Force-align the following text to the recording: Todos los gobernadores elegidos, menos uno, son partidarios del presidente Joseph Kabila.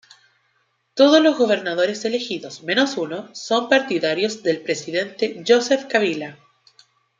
Todos 0.95 1.21
los 1.21 1.37
gobernadores 1.37 2.05
elegidos, 2.05 2.63
menos 2.63 2.97
uno, 2.97 3.29
son 3.35 3.69
partidarios 3.69 4.41
del 4.41 4.63
presidente 4.63 5.43
Joseph 5.47 5.85
Kabila. 5.87 6.39